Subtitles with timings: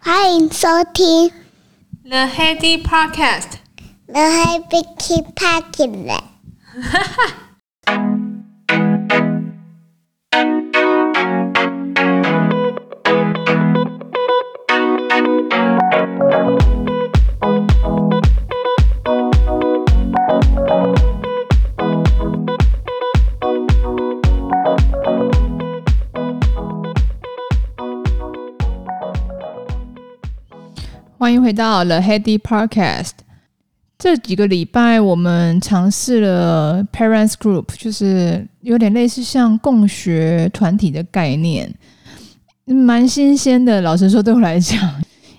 [0.00, 1.30] 欢迎收听
[2.04, 4.84] The Heady Podcast。The Heady
[5.34, 6.22] Podcast。
[6.82, 7.46] 哈哈。
[31.31, 33.11] 欢迎回到 The Heady Podcast。
[33.97, 41.73] 这几个礼拜，我们尝试了 Parents Group，就是有点类似像共学团体的概念，
[42.65, 43.79] 蛮新鲜的。
[43.79, 44.77] 老实说，对我来讲，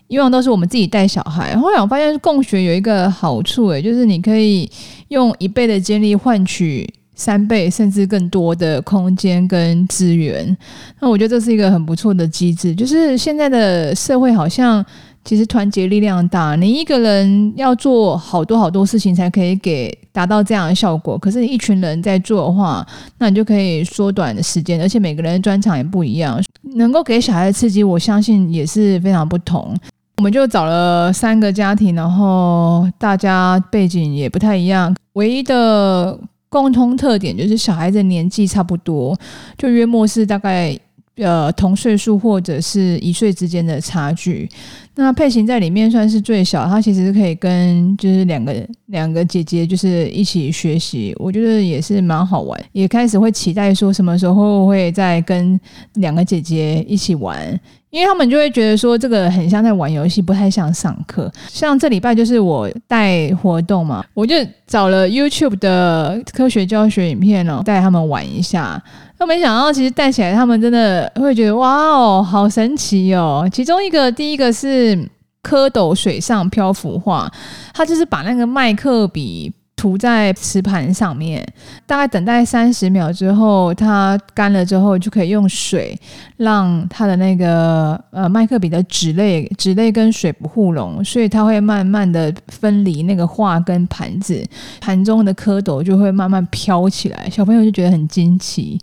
[0.09, 1.55] 以往都是我们自己带小孩。
[1.59, 4.71] 后来我发现共学有一个好处，诶，就是你可以
[5.09, 10.57] 用一倍的精力换取三倍甚至更多的空间跟资源。
[11.01, 12.75] 那我觉得这是一个很不错的机制。
[12.75, 14.83] 就是现在的社会好像。
[15.25, 21.17] 其实团结力量大，你一个人要做好多好多事情才可以给达到这样的效果。
[21.17, 22.85] 可是你一群人在做的话，
[23.19, 26.43] 那你就可以缩短的时间，而且每个人的专长也不一样，
[26.75, 29.77] 能够给小孩的刺激，我相信也是非常不同。
[30.17, 39.17] 我们就找了三个家庭，然后大家背景也不太一样，唯一的共通特点就是小孩子年纪差不多，
[39.57, 40.77] 就约莫是大概。
[41.17, 44.49] 呃，同岁数或者是一岁之间的差距，
[44.95, 48.55] 那佩琴在里面算是最小，她其实可以跟就是两个
[48.87, 55.61] 两个姐姐就是一起学习，我觉得也是蛮好玩，也开始会期待说什么时候会再跟
[55.95, 57.61] 两个姐姐一起玩。
[57.91, 61.31] 因为他们就会觉得说这个很像在玩游戏，不太像上课。
[61.51, 64.35] 像这礼拜就是我带活动嘛，我就
[64.67, 68.83] 找了 YouTube 的科学教学影片哦，带他们玩一下。
[69.23, 73.49] 都没想到，其实带起来他们真的会觉得哇哦，好神奇哦。
[73.53, 74.97] 其中一个第一个是
[75.45, 77.31] 蝌蚪水上漂浮画，
[77.73, 79.53] 他就是把那个麦克笔。
[79.83, 81.45] 涂在瓷盘上面，
[81.85, 85.99] 大概等待三十秒之后，它干了之后，就可以用水
[86.37, 94.41] 让它的那个呃麦克笔的纸类纸类跟水不互溶，所以它会慢慢的分离那个画跟盘子，
[94.81, 98.79] 盘中的蝌蚪就会慢慢飘起来，小朋友就觉得很惊奇。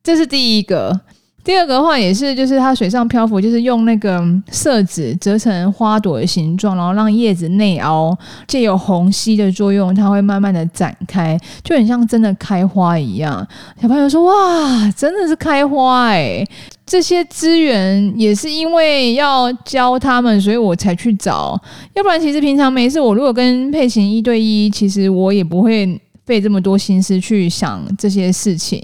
[0.00, 1.00] 这是第一个。
[1.46, 4.20] 第二个话也是，就是它水上漂浮，就是用那个
[4.50, 8.18] 色纸折成花朵的形状，然后让叶子内凹，
[8.48, 13.46] 借由虹吸的作用，它会慢慢的展开，就很像真的开花一样。
[13.80, 16.44] 小朋友说：“哇，真的是开花哎！”
[16.84, 21.60] 这些资源也是因为要教他们，所以我才去找。
[21.94, 26.00] 要不然，其实平常没事，我如果跟佩琴一对一，其实我也不会。
[26.26, 28.82] 费这么多心思去想这些事情，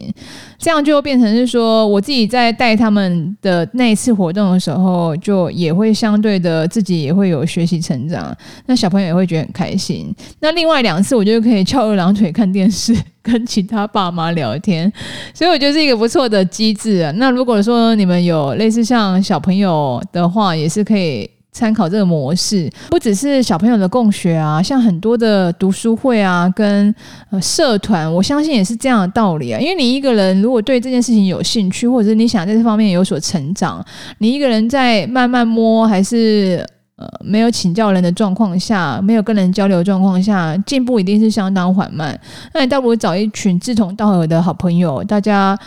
[0.58, 8.34] 这样就变成是说，我自己在带他们的那一次活动的时候，就也会相对的自己也会有学习成长，
[8.66, 10.14] 那小朋友也会觉得很开心。
[10.40, 14.90] 那另外两次，我就可以翘二郎腿看电视， 跟其他爸妈聊天，
[15.34, 17.12] 所以我觉得是一个不错的机制啊。
[17.16, 21.28] 那如果说你们有类似像小朋友的话，也是可以。
[21.52, 26.92] 参考这个模式，不只是小朋友的共学啊，像很多的读书会啊，跟
[27.30, 29.60] 呃社团，我相信也是这样的道理啊。
[29.60, 33.84] 因为你一个人如果对这件事情有兴趣，或者是你想在这方面有所成长，
[34.16, 42.18] 你一个人在慢慢摸，还是呃没有请教人的状况下，没有跟人交流状况下，进步一定是相当缓慢。
[42.54, 45.58] 那你倒不如找一群志同道合的好朋友，大家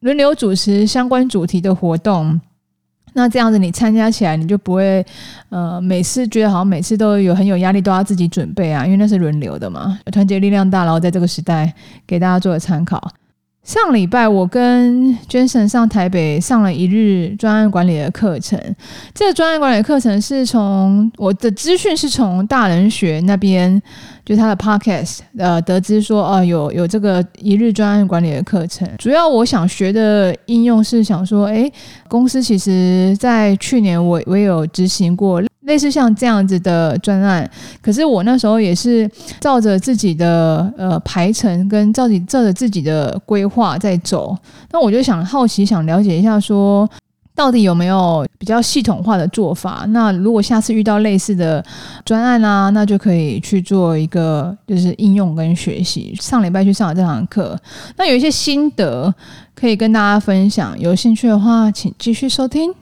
[0.00, 2.38] 轮流主持相关主题的活动。
[3.12, 5.04] 那这样子你参加起来，你就不会，
[5.48, 9.98] 呃，每次觉得好像每次都有很有压力，都要自己准备啊，因为那是轮流的嘛。
[10.12, 11.72] 团结力量大，然后在这个时代
[12.06, 13.00] 给大家做个参考。
[13.62, 18.58] 上礼拜我跟 Jason 上台北上了一日专案管理的课程。
[19.14, 23.80] 这个专案管理课程是从我的资讯是从大人学那边，
[24.24, 28.88] 就他的 Podcast 呃得知说哦、有有这个一日专案管理的课程。
[28.98, 31.70] 主要我想学的应用是想说，诶，
[32.08, 35.42] 公司其实在去年我我有执行过。
[35.70, 37.48] 类似像这样子的专案，
[37.80, 39.08] 可是我那时候也是
[39.38, 44.36] 照着自己的呃排程跟照着照着自己的规划在走。
[44.72, 46.90] 那我就想好奇想了解一下，说
[47.36, 49.84] 到底有没有比较系统化的做法？
[49.90, 51.64] 那如果下次遇到类似的
[52.04, 56.12] 专案啊，那就可以去做一个就是应用跟学习。
[56.20, 57.56] 上礼拜去上了这堂课，
[57.96, 59.14] 那有一些心得
[59.54, 60.76] 可以跟大家分享。
[60.80, 62.74] 有兴趣的话，请继续收听。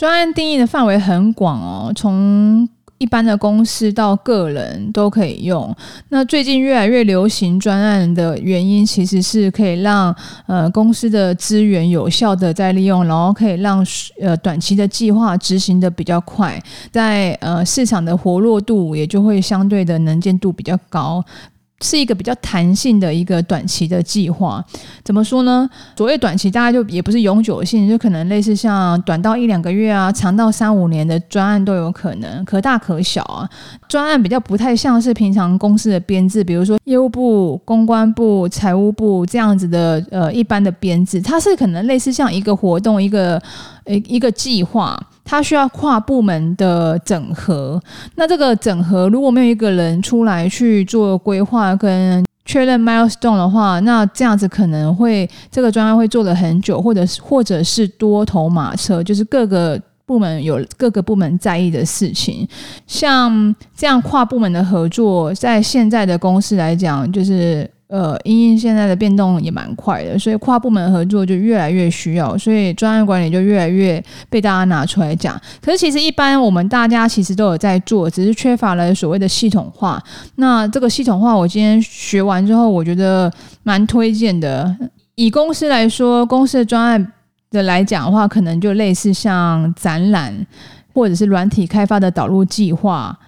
[0.00, 2.66] 专案定义的范围很广哦，从
[2.96, 5.76] 一般的公司到个人都可以用。
[6.08, 10.16] 那最近越来越流行专案的原因，其实是可以让
[10.46, 13.86] 呃公司的资源有效的再利用，然后可以让
[14.18, 16.58] 呃短期的计划执行的比较快，
[16.90, 21.22] 在呃市场的活络度也就会相对的能见度比较高。
[21.82, 24.62] 是一个比较弹性的一个短期的计划，
[25.02, 25.68] 怎么说呢？
[25.96, 33.48] 所谓短期，大概就也不是永久性，就可能类似像短到一两个月啊，长到三五年的专案都有可能，可大可小啊。
[33.88, 43.40] 专案比较不太像是平常公司的编制，比如说业务部、公关部、财务部这样子的呃一般的编制，它是可能类似像一个活动、一个
[43.84, 45.00] 呃一个计划。
[45.24, 47.80] 它需要跨部门的整合，
[48.16, 62.48] 那这个整合如果没有一个人出来去做规划跟确认 milestone 的话，那这样子可能会这个专案会做了很久，或者是或者是多头马车，就是各个部门有各个部门在意的事情，
[62.86, 67.70] 像这样跨部门的合作，在现在的公司来讲，就是。
[67.90, 75.36] 呃，因应现在的变动也蛮快的，所以跨部门合作就越来越需要，所以专案管理就越来越被大家拿出来讲。
[75.60, 80.00] 可是其实一般我们大家其实都有在做，只是缺乏了所谓的系统化。
[80.36, 83.28] 那这个系统化，我今天学完之后，我觉得
[83.64, 84.72] 蛮推荐的。
[85.16, 87.12] 以公司来说，公司的专案
[87.50, 90.32] 的来讲的话，可能就类似像展览，
[90.94, 93.18] 或者是软体开发的导入计划。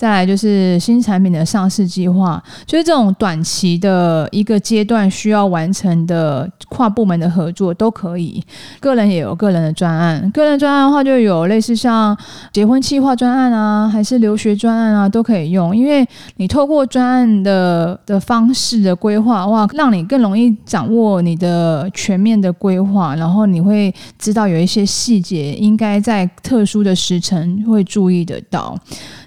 [0.00, 8.42] 再来就是新产品的上市计划，就是这种短期的一个阶段需要完成的跨部门的合作都可以。
[8.80, 12.16] 个人也有个人的专案，个人专案的话就有类似像
[12.50, 15.76] 结婚计划专案啊，还是留学专案啊，都可以用。
[15.76, 28.74] 因为你透过专案的的方式的规划的话，让你更容易掌握你的全面的规划，然后你会知道有一些细节应该在特殊的时辰会注意得到。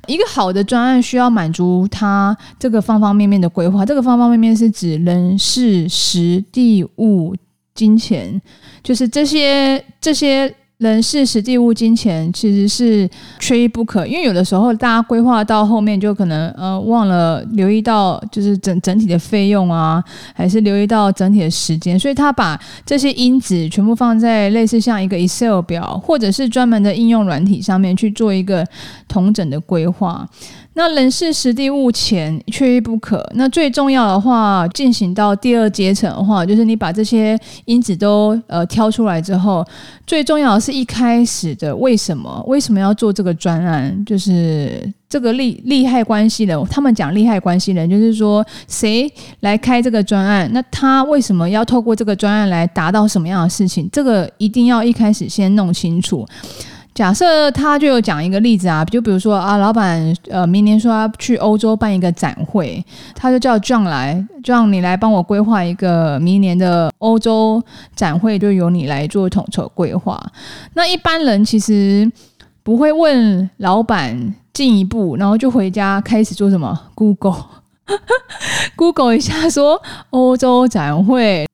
[0.07, 7.35] 一个好的专案需要满足他这个方方面面的规划，这个方方面面是指人、事、时、地、物、
[7.73, 8.41] 金钱，
[8.83, 10.53] 就是这些这些。
[10.83, 13.09] 人事、实际、物、金钱其实是
[13.39, 20.03] 缺一不可，因为有的时候大家规划到后面就可能呃忘了留意到就是整整体的费用啊，
[20.35, 28.63] 还是留意到整体的时间，所以他把这些因子全部放在类似像一个 Excel 表，或者是专门的应用软体上面去做一个
[29.07, 30.27] 同整的规划。
[30.75, 33.23] 那人事、时地、物、钱缺一不可。
[33.35, 39.63] 那最重要的话，进行到第二阶层的话，就是你把这些因子都呃挑出来之后，
[40.07, 42.43] 最重要的是一开始的为什么？
[42.47, 44.03] 为什么要做这个专案？
[44.03, 49.07] 就是这个利利害关系人，他们讲利害关系人，就是说谁
[49.41, 50.49] 来开这个专案？
[50.53, 53.87] 那他为什么要透过这个专案来达到什么样的事情？
[53.91, 56.25] 这个一定要一开始先弄清楚。
[56.93, 62.85] 假设他就有讲一个例子啊，就比如说啊，老板呃，明年说要去欧洲办一个展会，
[63.15, 67.63] 他就叫 John 来，John 你来帮我规划一个明年的欧洲
[67.95, 70.23] 展会，就由你来做统筹规划。
[70.75, 72.07] 那一般人其实
[72.61, 81.47] 不会问老板进一步，然后就回家开始做什么？Google，Google 一下说欧洲展会，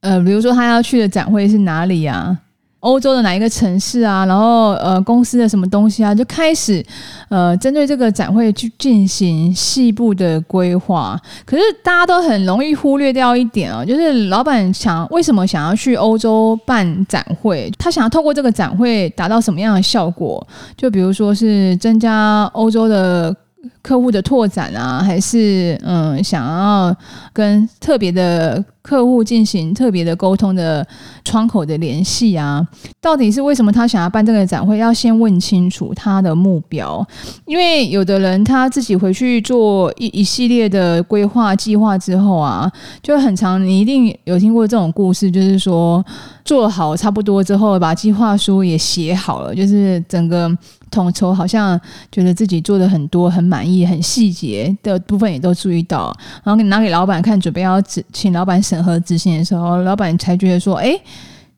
[0.00, 2.38] 呃，比如说他要去的展会是哪里呀？
[2.80, 4.26] 欧洲的哪一个城市啊？
[4.26, 6.14] 然后呃，公司的什么东西啊？
[6.14, 6.84] 就开始
[7.28, 11.20] 呃，针对这个展会去进行细部的规划。
[11.44, 17.72] 可是大家都很容易忽略掉一点啊，就是老板想为什么想要去欧洲办展会？
[17.78, 20.46] 他想要透过这个展会达到什么样的效果？
[20.76, 23.34] 就比如说是增加欧洲的。
[23.82, 26.96] 客户的拓展啊，还是嗯，想要
[27.30, 30.86] 跟特别的客户进行特别的沟通的
[31.24, 32.66] 窗口的联系啊？
[33.00, 34.78] 到底是为什么他想要办这个展会？
[34.78, 37.06] 要先问清楚他的目标，
[37.44, 42.70] 因为有的人他自己回去做一一系列的规划计划之后啊，
[43.02, 43.62] 就很长。
[43.62, 46.04] 你一定有听过这种故事，就是说
[46.44, 50.50] 做好差不多之后，把计划书也写好了，就是整个。
[50.90, 57.80] 统筹好像觉得自己做的很多，很满意，很细节的部分也都注意到，然后拿给老板看，准备要
[58.12, 60.98] 请老板审核执行的时候，老板才觉得说：“哎，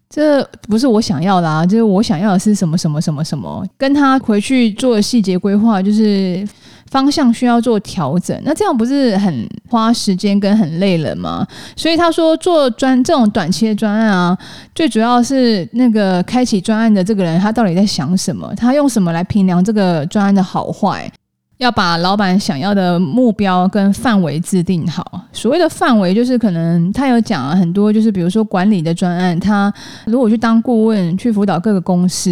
[0.08, 1.66] 这不是我想要的啊！
[1.66, 6.48] 就是我想要的是什么什么什么什么。”跟他回去做细节规划，就是。
[6.92, 11.46] 方向需要做调整，那这样不是很花时间跟很累人吗？
[11.74, 14.36] 所以他说做专这种短期的专案啊，
[14.74, 18.54] 最主要是那个开启专案的这个人，他到底在想什么？
[18.54, 21.10] 他用什么来评量这个专案的好坏？
[21.58, 25.22] 要把老板想要的目标跟范围制定好。
[25.32, 29.72] 所谓的范围，就是可能他有讲了很多，就是比如说管理的专案，他
[30.06, 32.30] 如果去当顾问，去辅导各个公司，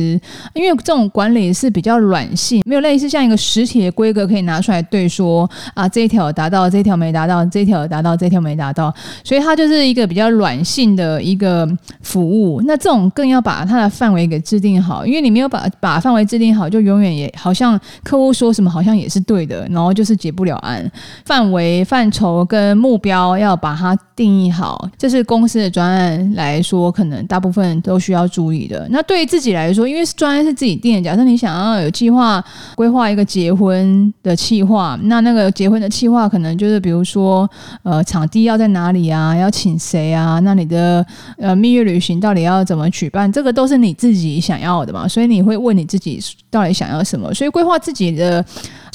[0.53, 11.69] 因为这种管理是比较软性，没有类似像一个实体的规格可以拿出来对说啊，这一条达到，这一条没达到，这一条达到，这一条没达到，所以它就是一个比较软性的一个
[12.03, 12.61] 服务。
[12.67, 19.20] 那这种更要把它的范围给制定好，因为你没有把把范围制定好，就永远也好像客户说什么，好像也是。
[19.25, 20.91] 对的，然后就是结不了案，
[21.25, 28.87] 范围、范畴跟目标要把它定义好，这是公司的专案来说，可能大部分都需要注意的。
[28.91, 32.43] 那对于自己来说，因为专案是自己定的，假设你想要有计划
[32.75, 37.49] 规划一个结婚的计划，那那个结婚的计划可能就是比如说，
[37.83, 39.35] 呃，场地要在哪里啊？
[39.35, 40.39] 要请谁啊？
[40.41, 41.05] 那你的
[41.39, 43.31] 呃蜜月旅行到底要怎么举办？
[43.31, 48.45] 这个都是你自己想要的嘛，所以你会问你自己到底想要什么，所以规划自己的。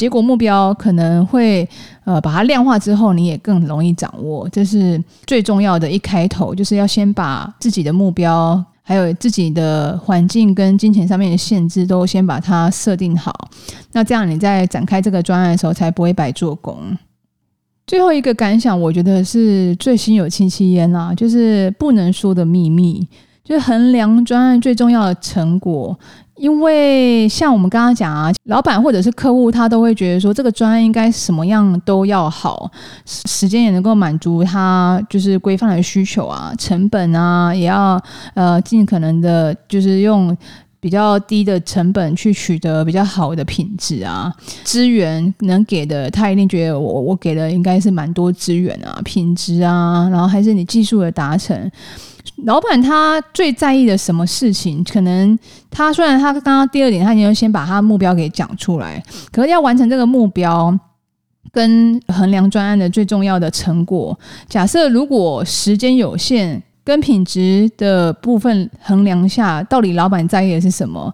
[0.05, 1.67] 结果目标可能会
[2.03, 4.47] 呃把它量化之后，你也更容易掌握。
[4.49, 13.49] 这是最重要的一开头，就是要先把自己的目标，还有自己的环境跟金钱上面的限制都先把它设定好。
[13.93, 16.77] 那这样你在展开这个专案的时候，才不会白做工。
[17.87, 23.07] 最后一个感想，我觉得是最心有戚戚焉啊，就是不能说的秘密，
[23.45, 25.97] 就是衡量专案最重要的成果。
[26.35, 32.69] 因为像我们刚刚讲啊，老板或者是客户，他都会觉得说这个专案应该什么样都要好，
[33.05, 37.97] 时间也能够满足他就是规范的需求啊，成本啊也要
[38.33, 40.35] 呃尽可能的，就是用
[40.81, 44.29] 比较低的成本去取得比较好的品质啊，
[44.65, 51.71] 资源能给的他一定觉得我我给的应该是蛮多资源啊，品质啊，然后还是你技术的达成。
[52.45, 54.83] 老板他最在意的什么事情？
[54.83, 55.37] 可能
[55.69, 60.77] 他虽然他刚刚第二点他已经先把他的目标给讲出来，可是要完成这个目标
[61.51, 64.17] 跟衡量专案的最重要的成果，
[64.49, 71.11] 假设如果时间有限，跟品质的部分衡量下，到底老板在意的是什么？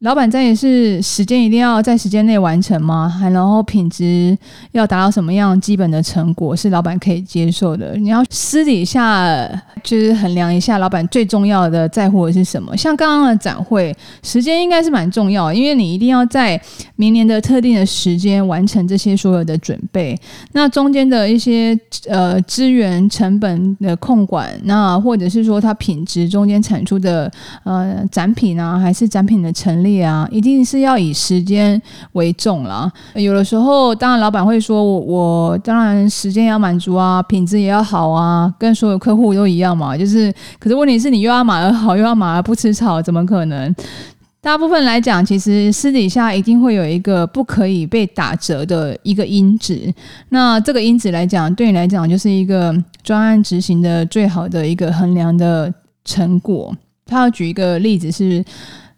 [0.00, 3.08] 老板在意是时间一定要在时间内完成吗？
[3.08, 4.36] 还然后品质
[4.72, 7.96] 要达到什么样基本的成果是老板可以接受的？
[7.96, 9.48] 你要私底下
[9.82, 12.76] 就是衡量一下老板最重要的在乎的是什么？
[12.76, 16.60] 像刚刚的展会时间应该是蛮重要，因为你一定要在
[16.96, 20.14] 明年的特定的时间完成这些所有的准备。
[20.52, 21.76] 那中间的一些
[22.06, 27.32] 呃资源成本的控管，那或者是说它品质中间产出的
[27.64, 31.80] 呃展品啊，还是展品的成立啊，一定是要以时间
[32.12, 32.92] 为重啦。
[33.14, 39.96] 有的时候，当然老板会说我，我当然时间要满足啊，品质也要好啊，跟所有客户都一样嘛。
[39.96, 43.74] 就是，可是问题是你又要马儿好，又要马儿不吃草，怎么可能？
[44.42, 49.76] 大部分来讲，其实私底下一定会有一个不可以被打折的一个因子。
[50.28, 55.72] 那这个因子来讲，对你来讲就是一个专案执行的最好的一个衡量的
[56.04, 56.72] 成果。
[57.04, 58.44] 他要举一个例子是。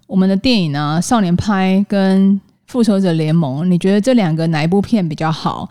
[0.09, 2.33] 我们的电影呢，《少年派》跟
[2.67, 5.69] 《复仇者联盟》，你觉得这两个哪一部片比较好？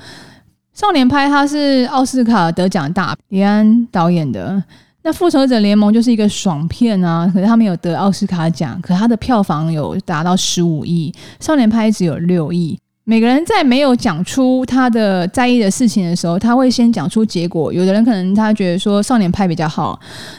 [0.79, 4.63] 《少年派》它是奥斯卡得奖大，李安导演的。
[5.01, 11.11] 那《复仇者联盟》就是一个爽片啊，可是他没有得奥斯卡奖，可它的票房有达到十五亿，
[11.45, 12.77] 《少年派》只有六亿。
[13.09, 17.71] 每个人在没有讲出他的在意的事情的时候，他会先讲出结果。
[17.71, 19.97] 有的人可能他觉得说少年派比较好，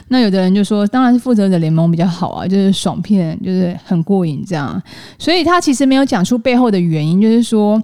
[0.09, 4.79] 那有的人就说当然是复仇者联盟比较好啊，就是爽片，就是很过瘾这样。
[5.17, 7.81] 所以他其实没有讲出背后的原因，就是说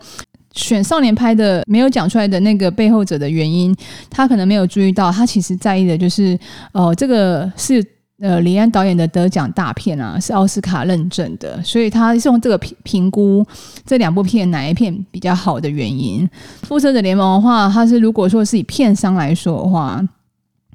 [0.54, 3.76] 选少年派的没有讲出来的那个背后者的原因，
[4.12, 6.38] 他可能没有注意到，他其实在意的就是
[6.74, 7.84] 哦、这个是。
[8.22, 13.46] 呃，李安导演的得奖大片啊，是奥斯卡认证的，所以他是用这个评评估
[13.86, 16.28] 这两部片哪一片比较好的原因。
[16.64, 20.02] 复仇者联盟的话，它是如果说是以片商来说的话。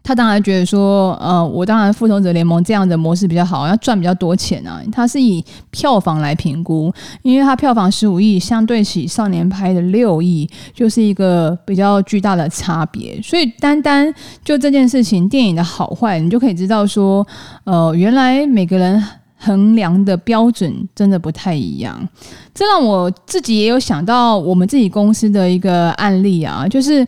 [0.03, 4.81] 他当然觉得说，呃，我当然复仇者联盟这样的模式比较好，要赚比较多钱啊。
[4.91, 6.93] 他是以票房来评估，
[7.23, 13.21] 因为他票房十五亿，相对起少年派的六亿，就是一个比较巨大的差别。
[13.23, 14.13] 所以单单
[14.45, 17.27] 就这件事情，电影的好坏，你就可以知道说，
[17.65, 19.03] 呃，原来每个人
[19.37, 22.09] 衡量的标准真的不太一样。
[22.55, 27.07] 这让我自己也有想到我们自己公司的一个案例啊，就是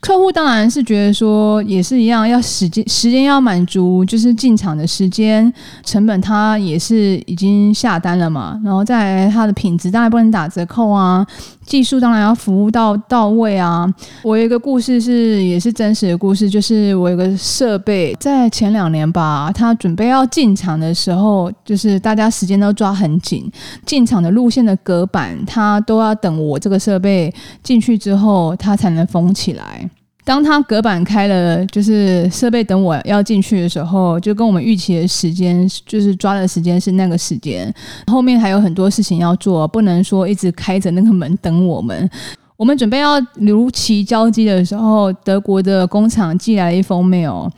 [0.00, 5.52] 客户当然是觉得说也是一样，要时间时间要满足，就是进场的时间
[5.84, 8.60] 成本，他也是已经下单了嘛。
[8.64, 11.24] 然后再来他的品质当然不能打折扣啊，
[11.64, 13.88] 技术当然要服务到到位啊。
[14.22, 23.50] 我有一个故事是也是真实的故事，就是我有个设备在前两年吧，他准备要进场的时候，就是大家时间都抓很紧，
[23.86, 29.88] 进场的路线的隔板，它都要等我这个设备进去之后，它才能封起来。
[30.24, 37.74] 当它隔板开了，就是设备等我要进去的时候，就跟我们预期的时间，就是抓的时间是那个时间。
[38.06, 42.08] 后面还有很多事情要做，不能说一直开着那个门等我们。
[42.56, 47.50] 我们准备要如期交机的时候，德国的工厂寄来了一封 mail。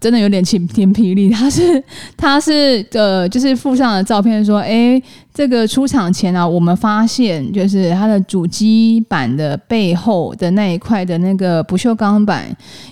[0.00, 1.82] 真的有点晴天霹雳，他是
[2.16, 5.00] 他是呃，就是附上的照片说，哎，
[5.32, 12.44] 这个出厂前啊，我们发现就是它的主机板的背后的那一块的那个不锈钢板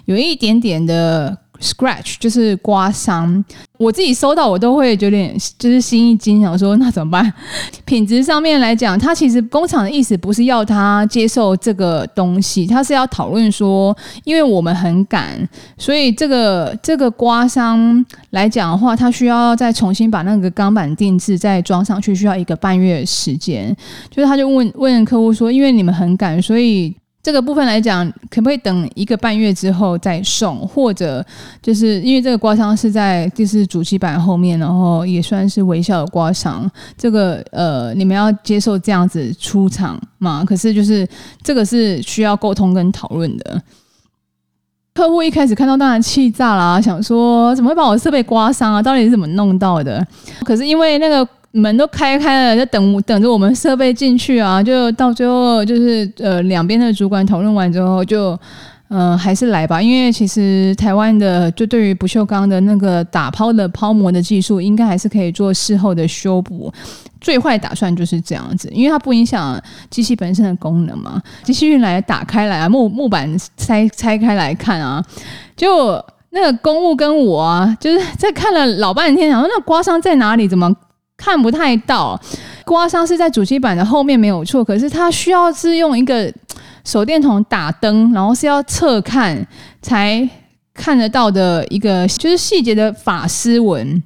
[0.06, 1.36] 有一点点的。
[1.62, 3.42] Scratch 就是刮伤，
[3.78, 7.32] 我自己收到我都会有点就是心一惊，想说那怎么办？
[7.86, 23.72] 品质上面来讲，他其实工厂的意思不是要他接受这个东西，他是要讨论说，因为我们很赶，所以这个这个刮伤来讲的话，他需要再重新把那个钢板定制再装上去，需要一个半月时间。
[24.10, 26.92] 就是他就问问客户说，因为你们很赶，所以。
[27.22, 30.66] 这个部分来讲，可不可以等一个半月之后再送？
[30.66, 31.24] 或者
[31.62, 36.68] 就是因为这个刮伤是在就是主机板后面，然后也算是微小的刮伤。
[36.98, 40.44] 这个呃，你们要接受这样子出厂吗？
[40.44, 41.06] 可是就是
[41.44, 43.62] 这个是需要沟通跟讨论的。
[44.92, 48.82] 客户一开始看到当然气炸了，想说怎么会把我设备刮伤啊？
[48.82, 50.04] 到底是怎么弄到的？
[50.44, 51.26] 可是因为那个。
[51.52, 54.62] 门都开开了，就等等着我们设备进去啊！
[54.62, 58.38] 就到最后就是呃，两边的主管讨论完之后就，
[58.88, 66.72] 嗯还是来吧，因为其实台湾的就对于不锈钢的那个打抛的抛膜的技术，应该还是可以做事后的修补。
[67.20, 71.22] 最坏打算就是这样子，因为它不影响机器本身的功能嘛。
[71.44, 75.04] 机器运来打开来啊，木木板拆拆开来看啊，
[75.54, 80.48] 就那个公务跟我啊，就是在看了老半天，然后那刮伤在哪里？
[80.48, 80.74] 怎么？
[81.22, 82.20] 看不太到，
[82.64, 86.32] 刮伤是在主机板的后面没有错，可是它需要是用一个
[86.84, 89.46] 手电筒打灯，然后是要侧看
[89.80, 90.28] 才
[90.74, 94.02] 看得到的一个，就是细节的法丝纹，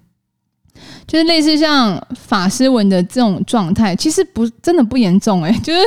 [1.07, 5.81] 就是类似像法丝纹的这种状态，其实不真的不严重诶、就是。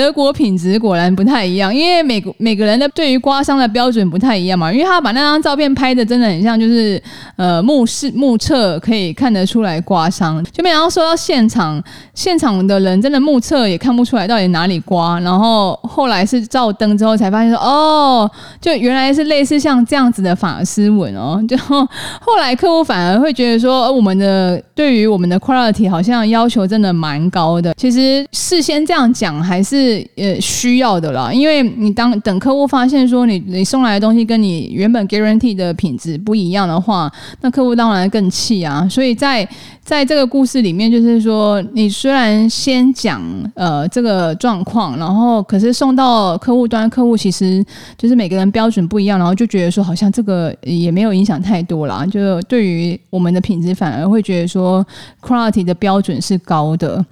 [0.00, 4.72] 德国品质果然不太一样，因为每个每个人的对于刮伤的标准不太一样嘛。
[4.72, 7.00] 因为他把那张照片拍的真的很像，就是
[7.36, 11.82] 呃目视目测可以看得出来刮伤，就没想到说到现场，
[12.14, 15.20] 现场的人真的目测也看不出来到底哪里刮。
[15.20, 21.38] 然后后来是照灯之后才发现说，哦，就原来是类似像这样子的法丝纹哦。
[21.46, 27.74] 就后来客户反而会觉得说，我们的对于我们的 quality 好像要求真的蛮高的。
[27.74, 29.89] 其实事先这样讲还是。
[29.90, 38.86] 是呃需要的啦，因为你当等客户发现说你你送来的东西跟你原本 guarantee 的品质不一样的话，那客户当然更气啊。
[38.88, 39.46] 所以在
[39.82, 43.20] 在这个故事里面，就是说你虽然先讲
[43.54, 47.64] 呃这个状况，然后可是送到客户端，客户其实
[47.98, 52.06] 就是每个人标准不一样，然后就觉得说好像这个也没有影响太多啦。
[52.06, 54.86] 就对于我们的品质，反而会觉得说
[55.20, 57.04] quality 的标准是高的。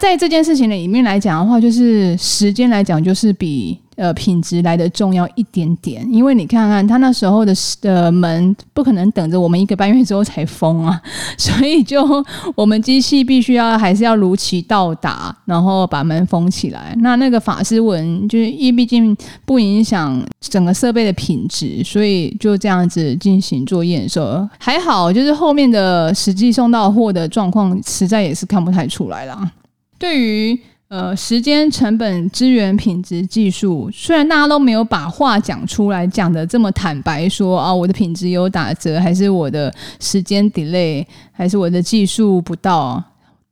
[0.00, 6.04] 在这件事情的里面来讲的话，就是时间来讲，就是比呃品质来的重要一点点。
[6.12, 11.00] 因为你看看他那时候的的门，不可能等着我们一个半月之后才封啊，
[11.38, 12.04] 所以就
[12.56, 16.96] 我们机器必须要还是要如期到达，然后把门封起来。
[16.98, 24.48] 那那个法丝纹，就是因为毕竟不影响整个设备的品质，所以就这样子进行做验收。
[24.58, 29.50] 还好，就是后面的实际送到货的状况，实在也是看不太出来啦。
[30.02, 43.00] 对于呃时间成本、资源、品质、技术，虽然大家都没有把话讲出来，讲得这么坦白说，说啊我的品质有打折，还是我的时间 delay，还是我的技术不到。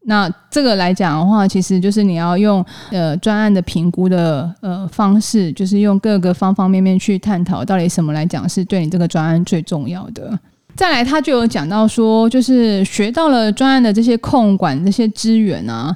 [0.06, 10.36] 那这个来讲的话，其实就是你要用呃专案的评估的呃方式，就是用各个方方面面去探讨，到底什么来讲是对你这个专案最重要的。
[10.80, 15.94] 再来，他就有讲到说，就是学到了专案的这些控管这些资源啊，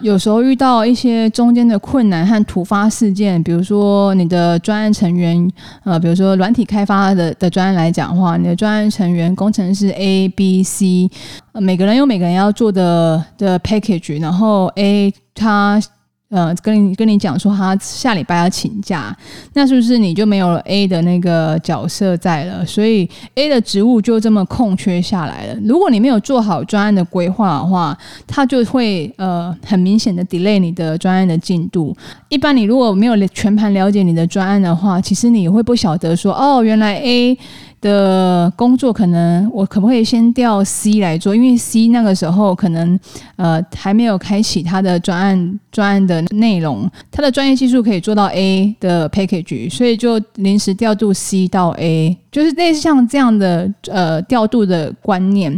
[0.00, 5.50] 有时候遇到一些中间的困难和突发事件，比如说你的专案成员，
[5.84, 11.10] 呃，比如说软体开发的的专案来讲的话，你的专案成员工程师 A、B、C，
[11.52, 15.80] 呃，每个人有每个人要做的的 package，然后 A 他。
[16.28, 19.16] 呃，跟你跟你讲说他下礼拜要请假，
[19.54, 22.66] 那是不是你就没有了 A 的那个角色在了？
[22.66, 25.56] 所以 A 的职务就这么空缺下来了。
[25.64, 31.96] 如果你没有做好专案的规划的话，它就会呃很明显的 delay 你的专案的进度。
[32.28, 37.38] 一般你如果没有全盘了解你的专案的话，其实你会不晓得说哦，原来 A
[37.80, 41.34] 的工作可能我可不可以先调 C 来做？
[41.34, 42.98] 因为 C 那个时候可能
[43.36, 55.50] 呃还没有开启他的专案专案的内容，他的专业技术可以做到 A 的 package，所以就临时调度 C 到 A，就是类似像这样的呃调度的观念。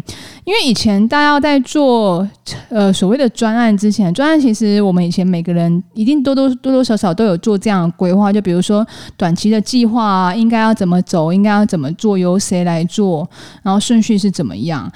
[0.44, 2.26] 因为以前大家在做
[2.68, 8.86] 呃所谓的专案之前，专案其实我们以前每个人一定多多多多少少都有做这样的规划，就比如说
[9.16, 12.16] 短期的计划啊，应该要怎么走，应该要怎么做。
[12.18, 13.28] 由谁来做，
[13.62, 14.90] 然后顺序是怎么样？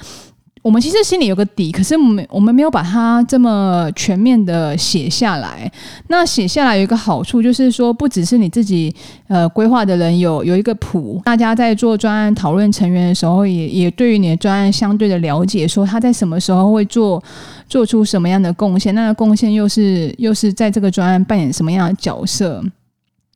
[0.63, 5.69] 我们其实心里有个底，可是我们我们没有把它这么全面的写下来。
[6.07, 8.95] 那写下来有一个好处，就是说不只是你自己
[9.27, 17.21] 呃规划的人有有一个谱，大家在做专案讨论成员的时候也，也也对于你的专案相对的了解，说他在什么时候会做
[17.67, 22.63] 做出什么样的贡献，那个贡献又是又是在这个专案扮演什么样的角色。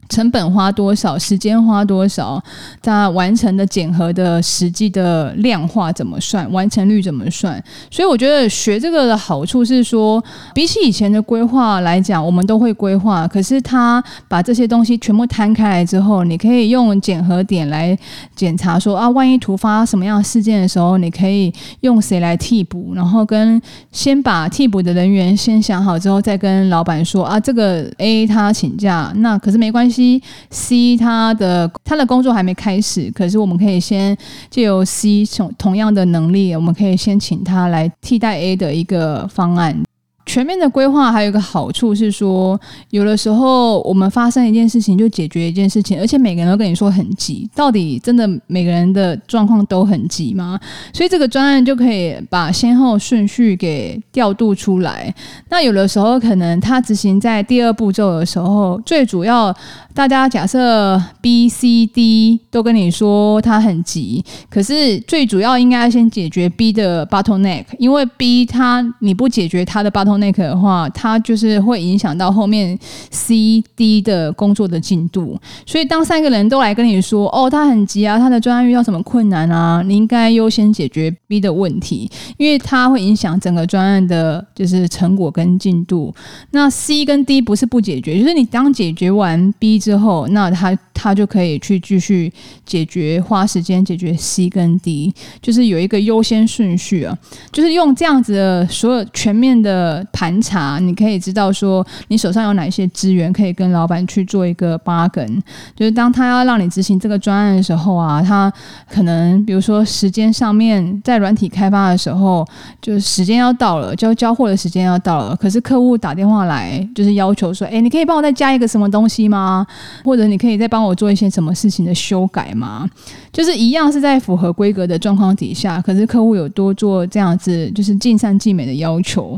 [0.09, 2.41] 成本花多少，时间花多少，
[2.81, 7.61] 它完成的检核的实际的量化怎么算，完成率怎么算？
[7.91, 17.97] 所以我觉得学这个的好处是说，比起以前的规划来讲，我们都会规划，可是他把这些东西全部摊开来之后，你可以用检核点来
[18.33, 29.96] 检查说啊，万一突发什么样的事件的时候，你可以用谁来替补，然后跟先把替补的人员先想好之后，再跟老板说啊，这个 A 他请假，那可是没关系。
[29.97, 34.15] C C 他的他的工作还没开始，可是我们可以先
[34.49, 39.83] 借由 C 同同样的能力，我们可以先请他来替代 A 的一个方案。
[40.27, 42.59] 全面的规划还有一个好处是说，
[42.89, 50.59] 有的时候我们发生一件事情就解决一件事情，而且每个人都跟你说很急，到底真的每个人的状况都很急吗？
[50.93, 55.11] 所以这个专案就可以把先后顺序给调度出来。
[55.49, 59.55] 那有的时候可能他执行在第二步骤的时候，最主要
[59.93, 70.16] 大家假设 B、C、D 都跟你说他很急，可是最主要应该先解决 B 的 bottleneck，因为 B 他你不解决他的 bottleneck。
[70.17, 72.77] 那个的话，它就是会影响到后面
[73.11, 75.39] C、D 的工作的进度。
[75.65, 86.13] 所以，当三个人都来跟你说：“哦，他很急啊，他的专案遇到什么困难啊？”你应该优先解决 B 的问题，因为它会影响整个专案的，就是成果跟进度。
[86.51, 92.31] 那 C 跟 D 不是不解决，就是你当解决完 B 之后，那他他就可以去继续
[92.65, 97.17] 解决，花时间解决 C 跟 D，就是有一个优先顺序啊，
[97.51, 100.06] 就是用这样子的所有全面的。
[100.11, 105.41] 盘查，你可以知道说你手上有哪一些资源，可以跟老板去做一个 bargain。
[105.75, 108.51] 就是当他要让你执行这个专案的时候啊，他
[108.91, 112.45] 可能比如说时间上面在软体开发的时候，
[112.81, 119.65] 就是时间要到了，交交货的时间要到了，可是客户打电话来，就是要求说，哎，你可以帮我再加一个什么东西吗？
[120.03, 122.87] 或者你可以再帮我做一些什么事情的修改吗？
[123.31, 129.37] 就是一样是在符合规格的状况底下，可是客户有多做这样子，就是尽善尽美的要求。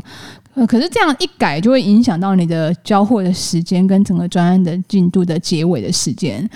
[0.60, 6.46] 呃，可是这样一改就会影响到你的交货的时间跟整个专案的进度的结尾的时间。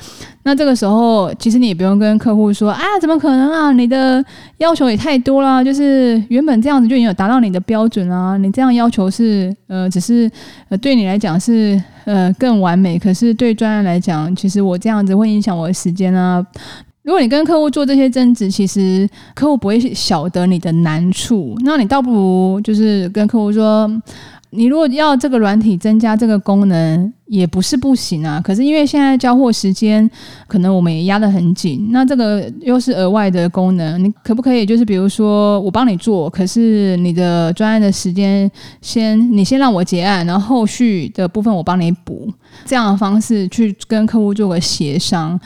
[0.42, 3.72] 那这个时候，其实你也不用跟客户说啊，怎么可能啊？
[3.72, 4.22] 你的
[4.58, 8.36] 要求也太多了，就是原本这样子就已经有达到你的标准啊。
[8.36, 10.30] 你这样要求是呃，只是
[10.68, 16.44] 呃，对你来讲是呃更完美，可是对专案来讲，其实我这样子会影响我的时间啊。
[17.04, 23.86] 如果你跟客户做这些争执，其实客户不会晓得你的难处，那你倒不如就是跟客户说，
[24.48, 28.40] 你如果要这个软体增加这个功能，也不是不行啊。
[28.42, 30.10] 可是因为现在交货时间
[30.48, 42.32] 可能我们也压得很紧，那这个又是额外的功能，你可不可以就是比如说我帮你做，可是你的专案的时间先你先让我结案，然后后续的部分我帮你补，
[42.64, 45.38] 这样的方式去跟客户做个协商。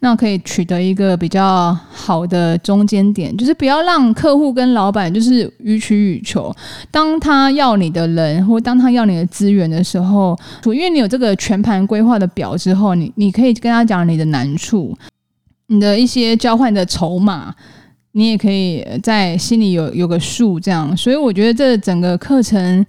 [0.00, 6.54] 那可以取得一个比较好的中间点，就是不要让客户跟老板就是予取予求。
[6.90, 14.96] 当他要你的人，或当他要你的资源的时候，因为你有这个全盘规划的表之后，你你可以跟他讲你的难处，
[15.66, 17.52] 你的一些交换的筹码，
[18.12, 20.60] 你也可以在心里有有个数。
[20.60, 22.86] 这样，所以我觉得这整个课程，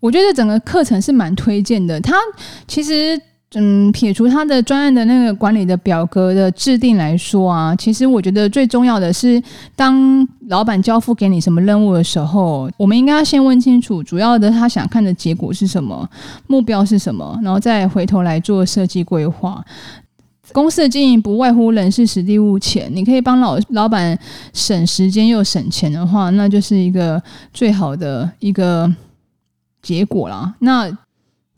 [0.00, 2.00] 我觉得整个课程是蛮推荐的。
[2.00, 2.14] 它
[2.66, 3.20] 其实。
[3.54, 9.40] 嗯，撇除他的专案的那个管理的表格的制定来说啊，其实我觉得最重要的是，
[9.76, 16.06] 当老板交付给你什么任务的时候，我们应该要先问清楚，主要的他想看的结果是什么，
[16.48, 19.64] 目标是什么，然后再回头来做设计规划。
[20.52, 24.18] 公司的经营不外乎人事、实地、物、钱，你可以帮老老板
[24.52, 27.22] 省时间又省钱的话，那就是一个
[27.54, 28.92] 最好的一个
[29.80, 30.52] 结果啦。
[30.58, 30.90] 那。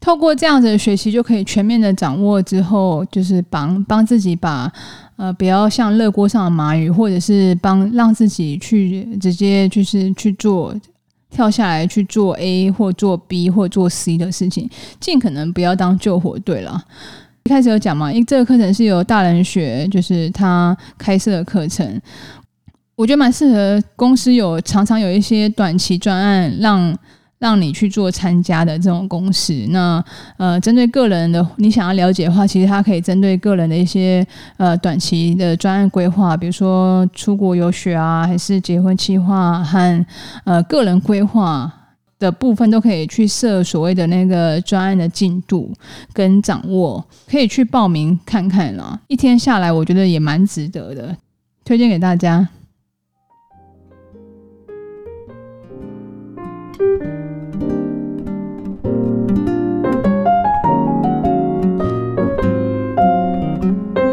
[0.00, 4.72] 透过这样子的学习，就可以全面的掌握之后，就是帮帮自己把
[5.16, 10.72] 呃，不要像热锅上的蚂蚁，或者是帮让自己去直接就是去做
[11.28, 16.80] 跳下来去做 A 或做 B 或做 C 的事情，尽可能不要当救火队了。
[17.42, 22.00] 一开始有讲嘛，因为这个课程是由大人学，就是他开设的课程，
[22.94, 26.96] 我觉得蛮适合公司有常常有一些短期专案让。
[27.38, 30.04] 让你去做参加的这种公司，那
[30.36, 40.06] 呃，针对个人的你想要了解的话，其实它可以针对个人的一些呃短期的专案规划，比如说出国游学啊，还是结婚计划和
[40.44, 41.72] 呃个人规划
[42.18, 45.72] 的部分，都可以去设所谓的那个专案的进度
[46.12, 48.98] 跟掌握，可以去报名看看啦。
[49.06, 51.16] 一天下来，我觉得也蛮值得的，
[51.64, 52.48] 推荐给大家。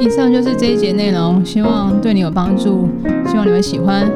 [0.05, 2.87] 以上就是这一节内容，希望对你有帮助，
[3.27, 4.07] 希望你们喜欢。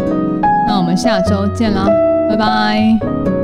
[0.67, 1.87] 那我们下周见啦，
[2.29, 3.38] 拜拜。